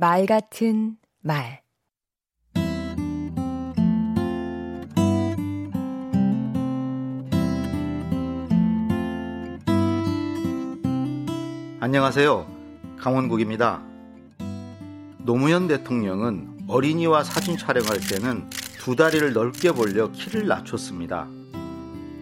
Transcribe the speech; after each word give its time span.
말 0.00 0.26
같은 0.26 0.96
말 1.22 1.60
안녕하세요. 11.80 12.46
강원국입니다. 12.96 13.82
노무현 15.18 15.66
대통령은 15.66 16.66
어린이와 16.68 17.24
사진 17.24 17.56
촬영할 17.56 17.98
때는 17.98 18.48
두 18.78 18.94
다리를 18.94 19.32
넓게 19.32 19.72
벌려 19.72 20.12
키를 20.12 20.46
낮췄습니다. 20.46 21.26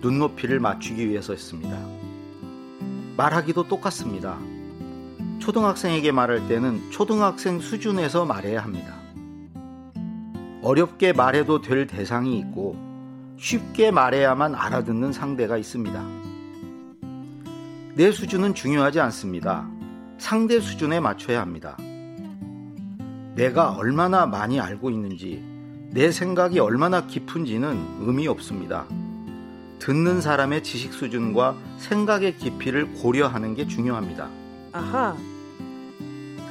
눈높이를 0.00 0.60
맞추기 0.60 1.08
위해서였습니다. 1.08 1.76
말하기도 3.16 3.66
똑같습니다. 3.66 4.38
초등학생에게 5.44 6.10
말할 6.10 6.48
때는 6.48 6.90
초등학생 6.90 7.60
수준에서 7.60 8.24
말해야 8.24 8.62
합니다. 8.62 8.94
어렵게 10.62 11.12
말해도 11.12 11.60
될 11.60 11.86
대상이 11.86 12.38
있고 12.38 12.76
쉽게 13.38 13.90
말해야만 13.90 14.54
알아듣는 14.54 15.12
상대가 15.12 15.58
있습니다. 15.58 16.02
내 17.94 18.10
수준은 18.10 18.54
중요하지 18.54 19.00
않습니다. 19.00 19.68
상대 20.16 20.60
수준에 20.60 20.98
맞춰야 20.98 21.42
합니다. 21.42 21.76
내가 23.34 23.72
얼마나 23.72 24.24
많이 24.24 24.58
알고 24.58 24.88
있는지, 24.88 25.44
내 25.90 26.10
생각이 26.10 26.58
얼마나 26.58 27.06
깊은지는 27.06 27.98
의미 28.00 28.28
없습니다. 28.28 28.86
듣는 29.78 30.22
사람의 30.22 30.62
지식 30.62 30.94
수준과 30.94 31.54
생각의 31.76 32.38
깊이를 32.38 32.94
고려하는 32.94 33.54
게 33.54 33.68
중요합니다. 33.68 34.43
아하. 34.74 35.16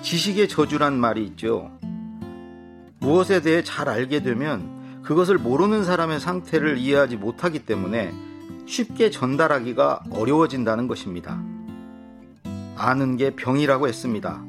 지식의 0.02 0.48
저주란 0.48 0.98
말이 0.98 1.26
있죠. 1.26 1.78
무엇에 3.00 3.42
대해 3.42 3.62
잘 3.66 3.90
알게 3.90 4.24
되면 4.24 5.02
그것을 5.04 5.38
모르는 5.38 5.84
사람의 5.84 6.22
상태를 6.22 6.78
이해하지 6.78 7.18
못하기 7.18 7.66
때문에 7.66 8.14
쉽게 8.66 9.10
전달하기가 9.12 10.06
어려워진다는 10.12 10.88
것입니다. 10.88 11.44
아는 12.78 13.18
게 13.18 13.32
병이라고 13.36 13.90
했습니다. 13.90 14.42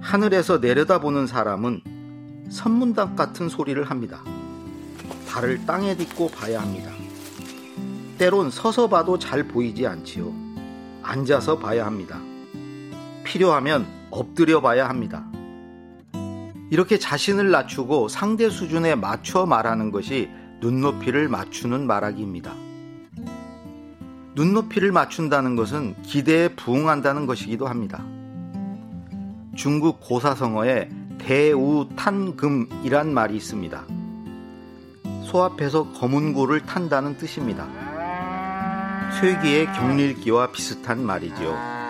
하늘에서 0.00 0.58
내려다보는 0.58 1.28
사람은 1.28 1.82
선문답 2.50 3.14
같은 3.14 3.48
소리를 3.48 3.80
합니다. 3.84 4.20
발을 5.28 5.64
땅에 5.64 5.96
딛고 5.96 6.30
봐야 6.30 6.60
합니다. 6.60 6.90
때론 8.18 8.50
서서 8.50 8.88
봐도 8.88 9.16
잘 9.16 9.44
보이지 9.46 9.86
않지요. 9.86 10.34
앉아서 11.02 11.60
봐야 11.60 11.86
합니다. 11.86 12.20
필요하면 13.30 13.86
엎드려 14.10 14.60
봐야 14.60 14.88
합니다. 14.88 15.24
이렇게 16.72 16.98
자신을 16.98 17.52
낮추고 17.52 18.08
상대 18.08 18.50
수준에 18.50 18.96
맞춰 18.96 19.46
말하는 19.46 19.92
것이 19.92 20.28
눈높이를 20.60 21.28
맞추는 21.28 21.86
말하기입니다. 21.86 22.52
눈높이를 24.34 24.90
맞춘다는 24.90 25.54
것은 25.54 25.94
기대에 26.02 26.48
부응한다는 26.48 27.26
것이기도 27.26 27.68
합니다. 27.68 28.04
중국 29.54 30.00
고사성어에 30.00 30.88
대우탄금이란 31.18 33.14
말이 33.14 33.36
있습니다. 33.36 33.84
소 35.24 35.44
앞에서 35.44 35.92
검은 35.92 36.32
고를 36.32 36.66
탄다는 36.66 37.16
뜻입니다. 37.16 37.68
쇠기의 39.20 39.66
경릴기와 39.66 40.50
비슷한 40.50 41.04
말이지요. 41.04 41.89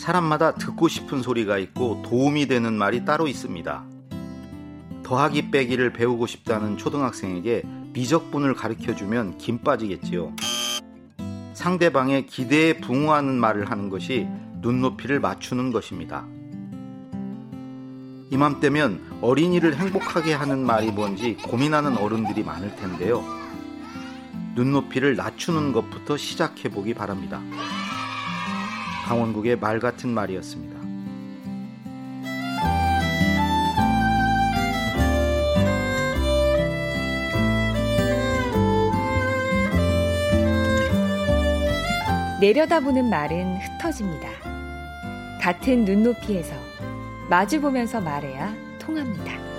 사람마다 0.00 0.54
듣고 0.54 0.88
싶은 0.88 1.20
소리가 1.20 1.58
있고 1.58 2.00
도움이 2.02 2.46
되는 2.46 2.72
말이 2.72 3.04
따로 3.04 3.28
있습니다. 3.28 3.84
더하기 5.02 5.50
빼기를 5.50 5.92
배우고 5.92 6.26
싶다는 6.26 6.78
초등학생에게 6.78 7.64
미적분을 7.92 8.54
가르쳐 8.54 8.94
주면 8.94 9.36
김 9.36 9.58
빠지겠지요. 9.58 10.34
상대방의 11.52 12.26
기대에 12.28 12.78
부응하는 12.78 13.34
말을 13.34 13.70
하는 13.70 13.90
것이 13.90 14.26
눈높이를 14.62 15.20
맞추는 15.20 15.70
것입니다. 15.70 16.24
이맘때면 18.30 19.18
어린이를 19.20 19.76
행복하게 19.76 20.32
하는 20.32 20.64
말이 20.64 20.90
뭔지 20.92 21.34
고민하는 21.34 21.98
어른들이 21.98 22.42
많을 22.42 22.74
텐데요. 22.76 23.22
눈높이를 24.54 25.16
낮추는 25.16 25.72
것부터 25.72 26.16
시작해 26.16 26.70
보기 26.70 26.94
바랍니다. 26.94 27.42
강원국의 29.10 29.58
말 29.58 29.80
같은 29.80 30.10
말이었습니다. 30.10 30.78
내려다보는 42.40 43.10
말은 43.10 43.56
흩어집니다. 43.56 44.28
같은 45.40 45.84
눈높이에서 45.84 46.54
마주보면서 47.28 48.00
말해야 48.00 48.54
통합니다. 48.78 49.49